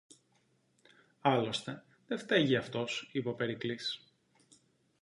Άλλωστε, 1.21 1.83
δε 2.07 2.17
φταίγει 2.17 2.55
αυτός, 2.55 3.09
είπε 3.11 3.29
ο 3.29 3.33
Περικλής 3.33 4.13